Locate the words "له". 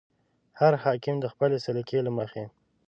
2.03-2.11